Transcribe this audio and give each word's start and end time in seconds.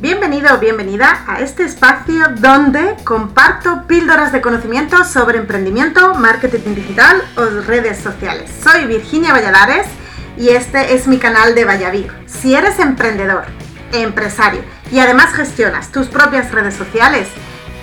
Bienvenido 0.00 0.54
o 0.54 0.58
bienvenida 0.60 1.24
a 1.26 1.40
este 1.40 1.64
espacio 1.64 2.28
donde 2.40 2.94
comparto 3.02 3.84
píldoras 3.88 4.30
de 4.30 4.40
conocimiento 4.40 5.02
sobre 5.02 5.38
emprendimiento, 5.38 6.14
marketing 6.14 6.76
digital 6.76 7.20
o 7.36 7.44
redes 7.66 7.98
sociales. 7.98 8.48
Soy 8.62 8.86
Virginia 8.86 9.32
Valladares 9.32 9.88
y 10.36 10.50
este 10.50 10.94
es 10.94 11.08
mi 11.08 11.18
canal 11.18 11.56
de 11.56 11.64
Vallavir. 11.64 12.12
Si 12.26 12.54
eres 12.54 12.78
emprendedor, 12.78 13.46
empresario 13.92 14.62
y 14.92 15.00
además 15.00 15.34
gestionas 15.34 15.90
tus 15.90 16.06
propias 16.06 16.52
redes 16.52 16.74
sociales, 16.74 17.26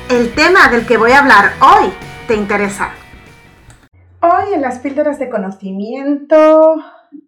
el 0.09 0.33
tema 0.33 0.69
del 0.69 0.85
que 0.85 0.95
voy 0.95 1.11
a 1.11 1.19
hablar 1.19 1.51
hoy 1.59 1.91
te 2.29 2.35
interesa. 2.35 2.91
Hoy 4.21 4.53
en 4.53 4.61
las 4.61 4.79
píldoras 4.79 5.19
de 5.19 5.29
conocimiento 5.29 6.77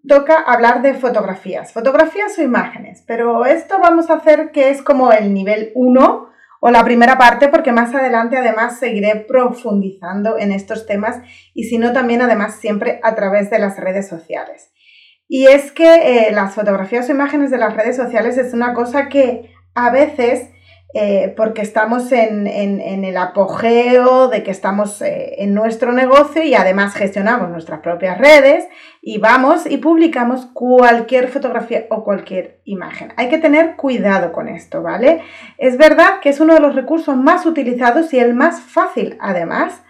toca 0.07 0.35
hablar 0.35 0.81
de 0.81 0.93
fotografías, 0.93 1.73
fotografías 1.73 2.37
o 2.37 2.41
imágenes, 2.41 3.03
pero 3.05 3.45
esto 3.45 3.79
vamos 3.79 4.09
a 4.09 4.15
hacer 4.15 4.51
que 4.51 4.69
es 4.69 4.81
como 4.81 5.11
el 5.11 5.33
nivel 5.33 5.71
1 5.75 6.29
o 6.59 6.71
la 6.71 6.83
primera 6.83 7.17
parte 7.17 7.49
porque 7.49 7.71
más 7.71 7.93
adelante 7.93 8.37
además 8.37 8.79
seguiré 8.79 9.25
profundizando 9.27 10.37
en 10.37 10.51
estos 10.51 10.85
temas 10.85 11.17
y 11.53 11.65
si 11.65 11.77
no 11.77 11.93
también 11.93 12.21
además 12.21 12.55
siempre 12.55 12.99
a 13.03 13.15
través 13.15 13.49
de 13.49 13.59
las 13.59 13.77
redes 13.79 14.07
sociales. 14.07 14.71
Y 15.27 15.47
es 15.47 15.71
que 15.71 16.27
eh, 16.27 16.31
las 16.31 16.53
fotografías 16.53 17.09
o 17.09 17.11
imágenes 17.11 17.51
de 17.51 17.57
las 17.57 17.75
redes 17.75 17.97
sociales 17.97 18.37
es 18.37 18.53
una 18.53 18.73
cosa 18.73 19.09
que 19.09 19.51
a 19.75 19.91
veces 19.91 20.49
eh, 20.93 21.33
porque 21.35 21.61
estamos 21.61 22.11
en, 22.13 22.47
el 22.47 23.17
apogeo 23.17 24.29
de 24.29 24.41
que 24.43 24.51
estamos 24.51 25.01
eh, 25.01 25.43
en 25.43 25.53
nuestro 25.53 25.91
negocio 25.91 26.43
y 26.43 26.55
además 26.55 26.95
gestionamos 26.95 27.49
nuestras 27.49 27.81
propias 27.81 28.17
redes 28.17 28.65
y 29.01 29.17
vamos 29.17 29.65
y 29.65 29.77
publicamos 29.77 30.45
cualquier 30.53 31.27
fotografía 31.27 31.85
o 31.89 32.03
cualquier 32.03 32.61
imagen. 32.63 33.13
Hay 33.17 33.27
que 33.27 33.37
tener 33.37 33.75
cuidado 33.75 34.31
con 34.31 34.47
esto, 34.47 34.81
¿vale? 34.81 35.21
Es 35.57 35.77
verdad 35.77 36.19
que 36.21 36.29
es 36.29 36.39
uno 36.39 36.53
de 36.53 36.61
los 36.61 36.73
recursos 36.73 37.17
más 37.17 37.45
utilizados 37.45 38.13
y 38.13 38.19
el 38.19 38.33
más 38.33 38.61
fácil 38.61 39.17
además 39.19 39.83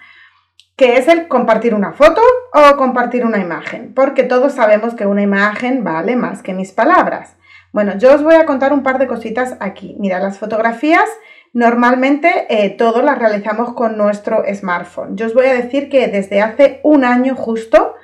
que 0.77 0.97
es 0.97 1.08
el 1.08 1.27
compartir 1.27 1.73
una 1.73 1.93
foto 1.93 2.21
o 2.53 2.77
compartir 2.77 3.25
una 3.25 3.39
imagen, 3.39 3.93
porque 3.95 4.23
todos 4.23 4.53
sabemos 4.53 4.93
que 4.93 5.08
una 5.08 5.23
imagen 5.23 5.83
vale 5.83 6.16
más 6.16 6.43
que 6.43 6.53
mis 6.53 6.71
palabras. 6.71 7.36
Bueno, 7.73 7.97
yo 7.97 8.13
os 8.15 8.23
voy 8.23 8.35
a 8.35 8.45
contar 8.45 8.73
un 8.73 8.83
par 8.83 8.97
de 8.97 9.07
cositas 9.07 9.57
aquí. 9.59 9.95
Mira, 9.99 10.19
las 10.19 10.39
fotografías 10.39 11.09
normalmente 11.53 12.45
eh, 12.49 12.69
todos 12.69 13.03
las 13.03 13.17
realizamos 13.17 13.73
con 13.73 13.97
nuestro 13.97 14.43
smartphone. 14.53 15.17
Yo 15.17 15.25
os 15.25 15.33
voy 15.33 15.47
a 15.47 15.53
decir 15.53 15.89
que 15.89 16.07
desde 16.07 16.41
hace 16.41 16.79
un 16.83 17.03
año 17.03 17.35
justo 17.35 17.95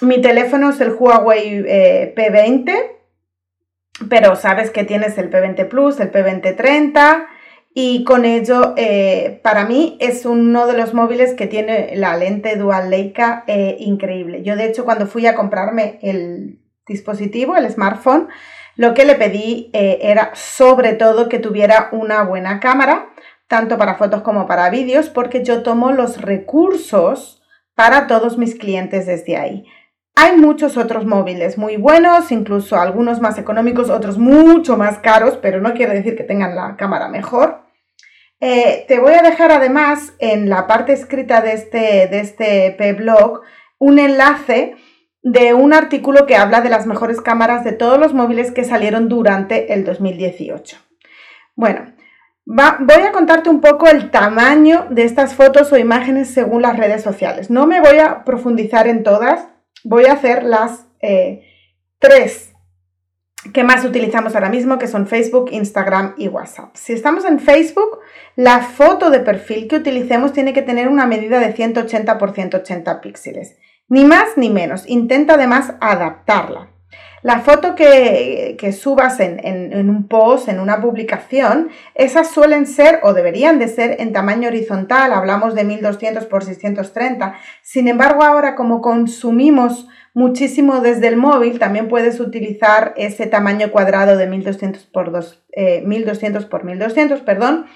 mi 0.00 0.20
teléfono 0.20 0.70
es 0.70 0.80
el 0.80 0.92
Huawei 0.92 1.64
eh, 1.66 2.14
P20, 2.16 2.72
pero 4.08 4.34
sabes 4.34 4.70
que 4.70 4.84
tienes 4.84 5.16
el 5.16 5.30
P20 5.30 5.68
Plus, 5.68 6.00
el 6.00 6.10
P20 6.10 6.56
30 6.56 7.28
y 7.74 8.04
con 8.04 8.24
ello 8.24 8.74
eh, 8.76 9.40
para 9.44 9.64
mí 9.64 9.96
es 10.00 10.26
uno 10.26 10.66
de 10.66 10.76
los 10.76 10.92
móviles 10.92 11.34
que 11.34 11.46
tiene 11.46 11.94
la 11.94 12.16
lente 12.16 12.56
Dual 12.56 12.90
Leica 12.90 13.44
increíble. 13.78 14.42
Yo 14.42 14.56
de 14.56 14.66
hecho 14.66 14.84
cuando 14.84 15.06
fui 15.06 15.26
a 15.26 15.36
comprarme 15.36 16.00
el 16.02 16.58
dispositivo, 16.86 17.56
el 17.56 17.70
smartphone, 17.70 18.28
lo 18.76 18.94
que 18.94 19.04
le 19.04 19.14
pedí 19.14 19.70
eh, 19.72 19.98
era 20.02 20.30
sobre 20.34 20.94
todo 20.94 21.28
que 21.28 21.38
tuviera 21.38 21.88
una 21.92 22.22
buena 22.22 22.60
cámara, 22.60 23.10
tanto 23.48 23.76
para 23.78 23.96
fotos 23.96 24.22
como 24.22 24.46
para 24.46 24.70
vídeos, 24.70 25.08
porque 25.08 25.44
yo 25.44 25.62
tomo 25.62 25.92
los 25.92 26.20
recursos 26.20 27.42
para 27.74 28.06
todos 28.06 28.38
mis 28.38 28.54
clientes 28.54 29.06
desde 29.06 29.36
ahí. 29.36 29.66
Hay 30.14 30.36
muchos 30.36 30.76
otros 30.76 31.06
móviles 31.06 31.56
muy 31.56 31.76
buenos, 31.76 32.32
incluso 32.32 32.78
algunos 32.78 33.20
más 33.20 33.38
económicos, 33.38 33.88
otros 33.88 34.18
mucho 34.18 34.76
más 34.76 34.98
caros, 34.98 35.38
pero 35.40 35.60
no 35.60 35.72
quiere 35.72 35.94
decir 35.94 36.16
que 36.16 36.24
tengan 36.24 36.54
la 36.54 36.76
cámara 36.76 37.08
mejor. 37.08 37.62
Eh, 38.40 38.84
te 38.88 38.98
voy 38.98 39.14
a 39.14 39.22
dejar 39.22 39.52
además 39.52 40.14
en 40.18 40.48
la 40.48 40.66
parte 40.66 40.92
escrita 40.92 41.40
de 41.40 41.52
este, 41.52 42.08
de 42.08 42.20
este 42.20 42.74
P-Blog 42.76 43.42
un 43.78 43.98
enlace 43.98 44.76
de 45.22 45.54
un 45.54 45.72
artículo 45.72 46.26
que 46.26 46.36
habla 46.36 46.60
de 46.60 46.68
las 46.68 46.86
mejores 46.86 47.20
cámaras 47.20 47.64
de 47.64 47.72
todos 47.72 47.98
los 47.98 48.12
móviles 48.12 48.50
que 48.50 48.64
salieron 48.64 49.08
durante 49.08 49.72
el 49.72 49.84
2018. 49.84 50.78
Bueno, 51.54 51.92
voy 52.44 53.02
a 53.02 53.12
contarte 53.12 53.48
un 53.48 53.60
poco 53.60 53.86
el 53.86 54.10
tamaño 54.10 54.86
de 54.90 55.04
estas 55.04 55.34
fotos 55.34 55.72
o 55.72 55.78
imágenes 55.78 56.30
según 56.30 56.62
las 56.62 56.76
redes 56.76 57.02
sociales. 57.02 57.50
No 57.50 57.66
me 57.66 57.80
voy 57.80 57.98
a 57.98 58.24
profundizar 58.24 58.88
en 58.88 59.04
todas, 59.04 59.46
voy 59.84 60.06
a 60.06 60.14
hacer 60.14 60.42
las 60.42 60.86
eh, 61.00 61.46
tres 61.98 62.52
que 63.52 63.64
más 63.64 63.84
utilizamos 63.84 64.34
ahora 64.34 64.48
mismo, 64.48 64.78
que 64.78 64.86
son 64.86 65.06
Facebook, 65.06 65.48
Instagram 65.50 66.14
y 66.16 66.28
WhatsApp. 66.28 66.74
Si 66.74 66.92
estamos 66.92 67.24
en 67.24 67.40
Facebook, 67.40 67.98
la 68.36 68.60
foto 68.60 69.10
de 69.10 69.18
perfil 69.18 69.66
que 69.66 69.76
utilicemos 69.76 70.32
tiene 70.32 70.52
que 70.52 70.62
tener 70.62 70.88
una 70.88 71.06
medida 71.06 71.40
de 71.40 71.52
180 71.52 72.18
por 72.18 72.32
180 72.32 73.00
píxeles. 73.00 73.56
Ni 73.88 74.04
más 74.04 74.36
ni 74.36 74.50
menos. 74.50 74.88
Intenta 74.88 75.34
además 75.34 75.74
adaptarla. 75.80 76.72
La 77.22 77.38
foto 77.38 77.76
que, 77.76 78.76
subas 78.76 79.20
en, 79.20 79.88
un 79.88 80.08
post, 80.08 80.48
en 80.48 80.58
una 80.58 80.80
publicación, 80.80 81.68
esas 81.94 82.32
suelen 82.32 82.66
ser 82.66 82.98
o 83.04 83.12
deberían 83.14 83.60
de 83.60 83.68
ser 83.68 84.00
en 84.00 84.12
tamaño 84.12 84.48
horizontal, 84.48 85.12
hablamos 85.12 85.54
de 85.54 85.62
1200 85.62 86.26
por 86.26 86.42
630. 86.42 87.34
Sin 87.62 87.86
embargo, 87.86 88.24
ahora 88.24 88.56
como 88.56 88.80
consumimos 88.80 89.86
muchísimo 90.14 90.80
desde 90.80 91.06
el 91.06 91.16
móvil, 91.16 91.60
también 91.60 91.88
puedes 91.88 92.18
utilizar 92.18 92.92
ese 92.96 93.26
tamaño 93.28 93.70
cuadrado 93.70 94.16
de 94.16 94.26
1200 94.26 94.82
por, 94.86 95.12
1200 95.12 96.42
eh, 96.42 96.46
por 96.48 96.64
1200, 96.64 97.20
perdón, 97.20 97.66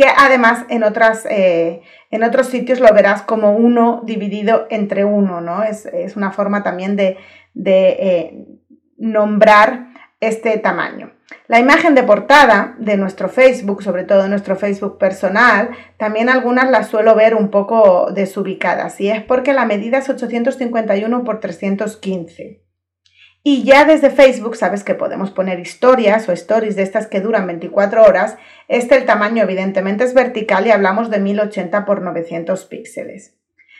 que 0.00 0.06
además 0.16 0.64
en, 0.70 0.82
otras, 0.82 1.26
eh, 1.26 1.82
en 2.10 2.24
otros 2.24 2.46
sitios 2.46 2.80
lo 2.80 2.90
verás 2.94 3.20
como 3.20 3.54
uno 3.54 4.00
dividido 4.02 4.66
entre 4.70 5.04
uno, 5.04 5.42
¿no? 5.42 5.62
Es, 5.62 5.86
una 6.16 6.32
forma 6.32 6.62
también 6.62 6.96
de, 6.96 7.18
eh, 7.66 8.46
nombrar 8.96 9.88
este 10.18 10.56
tamaño. 10.56 11.12
La 11.48 11.58
imagen 11.58 11.94
de 11.94 12.02
portada 12.02 12.76
de 12.78 12.96
nuestro 12.96 13.28
Facebook, 13.28 13.82
sobre 13.82 14.04
todo 14.04 14.26
nuestro 14.26 14.56
Facebook 14.56 14.96
personal, 14.96 15.68
también 15.98 16.30
algunas 16.30 16.70
las 16.70 16.88
suelo 16.88 17.14
ver 17.14 17.34
un 17.34 17.50
poco 17.50 18.10
desubicadas 18.10 18.98
y 19.02 19.10
es 19.10 19.22
porque 19.22 19.52
la 19.52 19.66
medida 19.66 19.98
es 19.98 20.08
851 20.08 21.24
por 21.24 21.40
315. 21.40 22.62
Y 23.42 23.62
ya 23.64 23.84
desde 23.84 24.10
Facebook 24.10 24.56
sabes 24.56 24.84
que 24.84 24.94
podemos 24.94 25.30
poner 25.30 25.60
historias 25.60 26.28
o 26.28 26.32
stories 26.32 26.76
de 26.76 26.82
estas 26.82 27.06
que 27.06 27.20
duran 27.20 27.46
24 27.46 28.02
horas. 28.02 28.36
Este 28.68 28.96
el 28.96 29.06
tamaño 29.06 29.42
evidentemente 29.42 30.04
es 30.04 30.12
vertical 30.12 30.66
y 30.66 30.70
hablamos 30.70 31.08
de 31.08 31.20
1080 31.20 31.86
por 31.86 32.02
900 32.02 32.64
píxeles. 32.66 33.36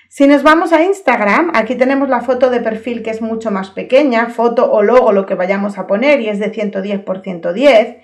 Si 0.09 0.27
nos 0.27 0.43
vamos 0.43 0.73
a 0.73 0.83
Instagram, 0.83 1.53
aquí 1.55 1.77
tenemos 1.77 2.09
la 2.09 2.23
foto 2.23 2.51
de 2.51 2.61
perfil 2.61 3.03
que 3.03 3.11
es 3.11 3.23
mucho 3.23 3.51
más 3.51 3.71
pequeña, 3.71 4.27
foto 4.27 4.73
o 4.73 4.83
logo 4.83 5.13
lo 5.13 5.27
que 5.27 5.37
vayamos 5.37 5.79
a 5.79 5.87
poner 5.87 6.21
y 6.21 6.29
es 6.29 6.41
de 6.41 6.51
110 6.51 7.03
por 7.03 7.21
110. 7.21 7.99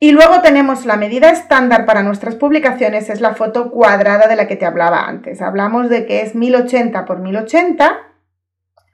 Y 0.00 0.12
luego 0.12 0.42
tenemos 0.42 0.84
la 0.84 0.96
medida 0.96 1.30
estándar 1.30 1.86
para 1.86 2.02
nuestras 2.02 2.34
publicaciones, 2.34 3.08
es 3.08 3.20
la 3.20 3.34
foto 3.34 3.70
cuadrada 3.70 4.28
de 4.28 4.36
la 4.36 4.46
que 4.46 4.56
te 4.56 4.66
hablaba 4.66 5.08
antes. 5.08 5.40
Hablamos 5.40 5.88
de 5.88 6.06
que 6.06 6.20
es 6.20 6.34
1080 6.34 7.04
por 7.04 7.20
1080, 7.20 7.98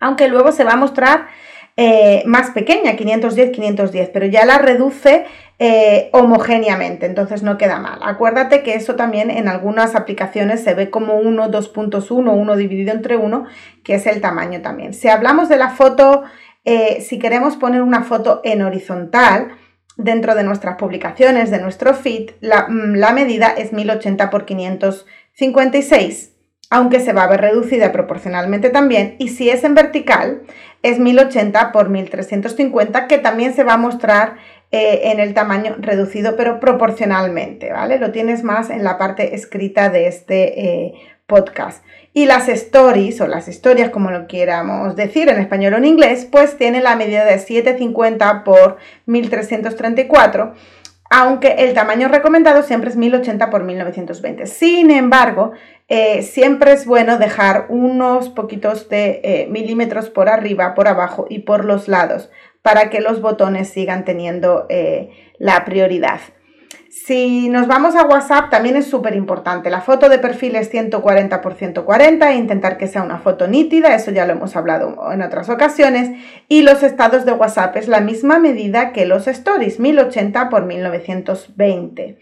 aunque 0.00 0.28
luego 0.28 0.52
se 0.52 0.64
va 0.64 0.74
a 0.74 0.76
mostrar 0.76 1.26
eh, 1.76 2.22
más 2.26 2.50
pequeña, 2.50 2.92
510-510, 2.96 4.10
pero 4.12 4.26
ya 4.26 4.44
la 4.44 4.58
reduce 4.58 5.24
eh, 5.58 6.08
homogéneamente, 6.12 7.06
entonces 7.06 7.42
no 7.42 7.58
queda 7.58 7.80
mal. 7.80 7.98
Acuérdate 8.02 8.62
que 8.62 8.74
eso 8.74 8.94
también 8.94 9.28
en 9.30 9.48
algunas 9.48 9.96
aplicaciones 9.96 10.62
se 10.62 10.74
ve 10.74 10.90
como 10.90 11.16
1, 11.16 11.50
2.1, 11.50 12.32
1 12.32 12.56
dividido 12.56 12.92
entre 12.92 13.16
1, 13.16 13.46
que 13.82 13.94
es 13.96 14.06
el 14.06 14.20
tamaño 14.20 14.62
también. 14.62 14.94
Si 14.94 15.08
hablamos 15.08 15.48
de 15.48 15.56
la 15.56 15.70
foto, 15.70 16.22
eh, 16.64 17.00
si 17.00 17.18
queremos 17.18 17.56
poner 17.56 17.82
una 17.82 18.04
foto 18.04 18.40
en 18.44 18.62
horizontal, 18.62 19.48
dentro 19.96 20.34
de 20.34 20.42
nuestras 20.42 20.76
publicaciones, 20.76 21.50
de 21.50 21.60
nuestro 21.60 21.94
feed, 21.94 22.32
la, 22.40 22.66
mm, 22.68 22.94
la 22.94 23.12
medida 23.12 23.48
es 23.48 23.72
1080 23.72 24.30
por 24.30 24.44
556 24.44 26.34
aunque 26.70 26.98
se 26.98 27.12
va 27.12 27.24
a 27.24 27.28
ver 27.28 27.40
reducida 27.40 27.92
proporcionalmente 27.92 28.68
también, 28.70 29.14
y 29.18 29.28
si 29.28 29.48
es 29.48 29.62
en 29.62 29.76
vertical, 29.76 30.42
es 30.84 30.98
1080 30.98 31.72
por 31.72 31.88
1350, 31.88 33.06
que 33.08 33.16
también 33.16 33.54
se 33.54 33.64
va 33.64 33.72
a 33.72 33.78
mostrar 33.78 34.36
eh, 34.70 35.10
en 35.10 35.18
el 35.18 35.32
tamaño 35.32 35.76
reducido, 35.78 36.36
pero 36.36 36.60
proporcionalmente, 36.60 37.72
¿vale? 37.72 37.98
Lo 37.98 38.12
tienes 38.12 38.44
más 38.44 38.68
en 38.68 38.84
la 38.84 38.98
parte 38.98 39.34
escrita 39.34 39.88
de 39.88 40.08
este 40.08 40.60
eh, 40.60 40.94
podcast. 41.26 41.82
Y 42.12 42.26
las 42.26 42.50
stories, 42.50 43.18
o 43.22 43.26
las 43.26 43.48
historias, 43.48 43.88
como 43.88 44.10
lo 44.10 44.26
quieramos 44.26 44.94
decir 44.94 45.30
en 45.30 45.40
español 45.40 45.72
o 45.72 45.76
en 45.78 45.86
inglés, 45.86 46.28
pues 46.30 46.58
tiene 46.58 46.82
la 46.82 46.96
medida 46.96 47.24
de 47.24 47.38
750 47.38 48.44
por 48.44 48.76
1334 49.06 50.52
aunque 51.16 51.54
el 51.58 51.74
tamaño 51.74 52.08
recomendado 52.08 52.64
siempre 52.64 52.90
es 52.90 52.96
1080 52.96 53.48
por 53.48 53.62
1920. 53.62 54.46
Sin 54.46 54.90
embargo, 54.90 55.52
eh, 55.86 56.22
siempre 56.22 56.72
es 56.72 56.86
bueno 56.86 57.18
dejar 57.18 57.66
unos 57.68 58.30
poquitos 58.30 58.88
de 58.88 59.20
eh, 59.22 59.46
milímetros 59.48 60.10
por 60.10 60.28
arriba, 60.28 60.74
por 60.74 60.88
abajo 60.88 61.26
y 61.30 61.40
por 61.40 61.64
los 61.64 61.86
lados 61.86 62.30
para 62.62 62.90
que 62.90 63.00
los 63.00 63.20
botones 63.20 63.68
sigan 63.68 64.04
teniendo 64.04 64.66
eh, 64.70 65.10
la 65.38 65.64
prioridad. 65.64 66.18
Si 66.94 67.48
nos 67.48 67.66
vamos 67.66 67.96
a 67.96 68.06
WhatsApp 68.06 68.50
también 68.50 68.76
es 68.76 68.86
súper 68.86 69.16
importante. 69.16 69.68
La 69.68 69.80
foto 69.80 70.08
de 70.08 70.20
perfil 70.20 70.54
es 70.54 70.70
140 70.70 71.42
por 71.42 71.54
140 71.54 72.30
e 72.30 72.36
intentar 72.36 72.78
que 72.78 72.86
sea 72.86 73.02
una 73.02 73.18
foto 73.18 73.48
nítida, 73.48 73.96
eso 73.96 74.12
ya 74.12 74.24
lo 74.24 74.32
hemos 74.32 74.54
hablado 74.54 75.12
en 75.12 75.20
otras 75.20 75.48
ocasiones. 75.50 76.12
Y 76.46 76.62
los 76.62 76.84
estados 76.84 77.24
de 77.24 77.32
WhatsApp 77.32 77.76
es 77.76 77.88
la 77.88 78.00
misma 78.00 78.38
medida 78.38 78.92
que 78.92 79.06
los 79.06 79.26
stories, 79.26 79.80
1080 79.80 80.48
por 80.48 80.66
1920. 80.66 82.20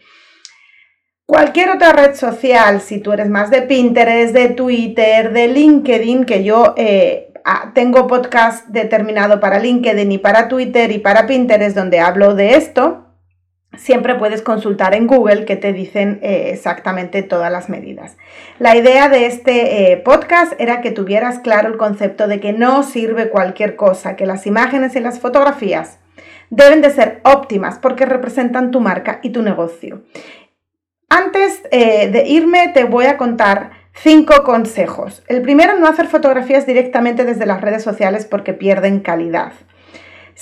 Cualquier 1.26 1.70
otra 1.70 1.92
red 1.92 2.14
social, 2.14 2.80
si 2.80 2.98
tú 2.98 3.12
eres 3.12 3.28
más 3.28 3.50
de 3.50 3.62
Pinterest, 3.62 4.32
de 4.32 4.48
Twitter, 4.48 5.34
de 5.34 5.48
LinkedIn, 5.48 6.24
que 6.24 6.44
yo 6.44 6.72
eh, 6.78 7.30
tengo 7.74 8.06
podcast 8.06 8.66
determinado 8.68 9.38
para 9.38 9.58
LinkedIn 9.58 10.10
y 10.10 10.18
para 10.18 10.48
Twitter 10.48 10.90
y 10.92 10.98
para 10.98 11.26
Pinterest 11.26 11.76
donde 11.76 12.00
hablo 12.00 12.34
de 12.34 12.54
esto, 12.56 13.11
siempre 13.76 14.14
puedes 14.14 14.42
consultar 14.42 14.94
en 14.94 15.06
Google 15.06 15.44
que 15.44 15.56
te 15.56 15.72
dicen 15.72 16.18
eh, 16.22 16.50
exactamente 16.52 17.22
todas 17.22 17.50
las 17.50 17.68
medidas. 17.68 18.16
La 18.58 18.76
idea 18.76 19.08
de 19.08 19.26
este 19.26 19.92
eh, 19.92 19.96
podcast 19.96 20.52
era 20.58 20.80
que 20.80 20.90
tuvieras 20.90 21.38
claro 21.40 21.68
el 21.68 21.76
concepto 21.76 22.28
de 22.28 22.40
que 22.40 22.52
no 22.52 22.82
sirve 22.82 23.30
cualquier 23.30 23.76
cosa, 23.76 24.16
que 24.16 24.26
las 24.26 24.46
imágenes 24.46 24.94
y 24.96 25.00
las 25.00 25.20
fotografías 25.20 25.98
deben 26.50 26.82
de 26.82 26.90
ser 26.90 27.20
óptimas 27.24 27.78
porque 27.78 28.04
representan 28.04 28.70
tu 28.70 28.80
marca 28.80 29.20
y 29.22 29.30
tu 29.30 29.42
negocio. 29.42 30.02
Antes 31.08 31.62
eh, 31.70 32.08
de 32.08 32.26
irme 32.26 32.70
te 32.74 32.84
voy 32.84 33.06
a 33.06 33.16
contar 33.16 33.70
cinco 33.94 34.44
consejos. 34.44 35.22
El 35.28 35.42
primero, 35.42 35.78
no 35.78 35.86
hacer 35.86 36.06
fotografías 36.06 36.66
directamente 36.66 37.24
desde 37.24 37.46
las 37.46 37.60
redes 37.60 37.82
sociales 37.82 38.26
porque 38.26 38.52
pierden 38.52 39.00
calidad. 39.00 39.52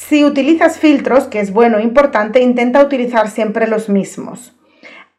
Si 0.08 0.24
utilizas 0.24 0.78
filtros, 0.78 1.24
que 1.24 1.40
es 1.40 1.52
bueno 1.52 1.76
e 1.76 1.82
importante, 1.82 2.40
intenta 2.40 2.82
utilizar 2.82 3.28
siempre 3.28 3.66
los 3.66 3.90
mismos. 3.90 4.56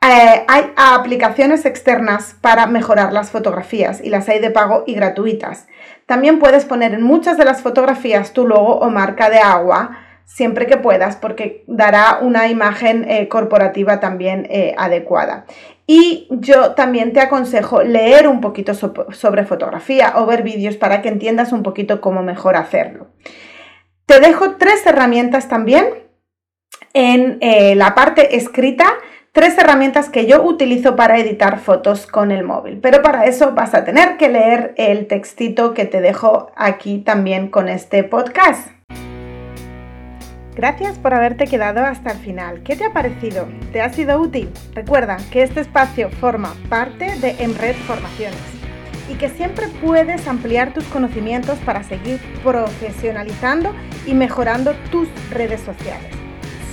Eh, 0.01 0.43
hay 0.47 0.73
aplicaciones 0.75 1.65
externas 1.65 2.35
para 2.41 2.65
mejorar 2.65 3.13
las 3.13 3.29
fotografías 3.29 4.01
y 4.03 4.09
las 4.09 4.27
hay 4.27 4.39
de 4.39 4.49
pago 4.49 4.83
y 4.87 4.95
gratuitas. 4.95 5.67
También 6.07 6.39
puedes 6.39 6.65
poner 6.65 6.95
en 6.95 7.03
muchas 7.03 7.37
de 7.37 7.45
las 7.45 7.61
fotografías 7.61 8.33
tu 8.33 8.47
logo 8.47 8.79
o 8.79 8.89
marca 8.89 9.29
de 9.29 9.37
agua 9.37 9.99
siempre 10.25 10.65
que 10.65 10.77
puedas 10.77 11.15
porque 11.15 11.63
dará 11.67 12.17
una 12.19 12.47
imagen 12.47 13.05
eh, 13.07 13.27
corporativa 13.27 13.99
también 13.99 14.47
eh, 14.49 14.73
adecuada. 14.77 15.45
Y 15.85 16.27
yo 16.31 16.71
también 16.71 17.13
te 17.13 17.21
aconsejo 17.21 17.83
leer 17.83 18.27
un 18.27 18.41
poquito 18.41 18.73
sobre 18.73 19.45
fotografía 19.45 20.13
o 20.15 20.25
ver 20.25 20.41
vídeos 20.41 20.75
para 20.75 21.03
que 21.03 21.09
entiendas 21.09 21.53
un 21.53 21.61
poquito 21.61 22.01
cómo 22.01 22.23
mejor 22.23 22.55
hacerlo. 22.55 23.07
Te 24.11 24.19
dejo 24.19 24.57
tres 24.57 24.85
herramientas 24.85 25.47
también 25.47 25.85
en 26.93 27.37
eh, 27.39 27.75
la 27.75 27.95
parte 27.95 28.35
escrita, 28.35 28.95
tres 29.31 29.57
herramientas 29.57 30.09
que 30.09 30.25
yo 30.25 30.43
utilizo 30.43 30.97
para 30.97 31.17
editar 31.17 31.59
fotos 31.59 32.07
con 32.07 32.29
el 32.33 32.43
móvil. 32.43 32.79
Pero 32.81 33.01
para 33.01 33.23
eso 33.23 33.53
vas 33.53 33.73
a 33.73 33.85
tener 33.85 34.17
que 34.17 34.27
leer 34.27 34.73
el 34.75 35.07
textito 35.07 35.73
que 35.73 35.85
te 35.85 36.01
dejo 36.01 36.51
aquí 36.57 36.97
también 36.97 37.47
con 37.47 37.69
este 37.69 38.03
podcast. 38.03 38.67
Gracias 40.57 40.99
por 40.99 41.13
haberte 41.13 41.47
quedado 41.47 41.79
hasta 41.79 42.11
el 42.11 42.17
final. 42.17 42.63
¿Qué 42.63 42.75
te 42.75 42.83
ha 42.83 42.91
parecido? 42.91 43.47
¿Te 43.71 43.79
ha 43.79 43.93
sido 43.93 44.19
útil? 44.19 44.49
Recuerda 44.73 45.15
que 45.31 45.41
este 45.41 45.61
espacio 45.61 46.09
forma 46.09 46.53
parte 46.67 47.15
de 47.21 47.41
Enred 47.41 47.77
Formaciones 47.87 48.60
y 49.11 49.15
que 49.15 49.29
siempre 49.29 49.67
puedes 49.67 50.25
ampliar 50.27 50.73
tus 50.73 50.85
conocimientos 50.85 51.59
para 51.59 51.83
seguir 51.83 52.19
profesionalizando 52.43 53.75
y 54.05 54.13
mejorando 54.13 54.73
tus 54.89 55.09
redes 55.29 55.59
sociales. 55.61 56.11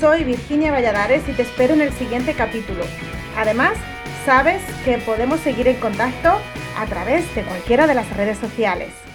Soy 0.01 0.23
Virginia 0.23 0.71
Valladares 0.71 1.29
y 1.29 1.33
te 1.33 1.43
espero 1.43 1.75
en 1.75 1.81
el 1.81 1.93
siguiente 1.93 2.35
capítulo. 2.35 2.85
Además, 3.37 3.73
sabes 4.25 4.63
que 4.85 4.99
podemos 4.99 5.41
seguir 5.41 5.67
en 5.67 5.77
contacto 5.77 6.39
a 6.79 6.87
través 6.87 7.35
de 7.35 7.43
cualquiera 7.43 7.89
de 7.89 7.95
las 7.95 8.09
redes 8.17 8.39
sociales. 8.39 9.08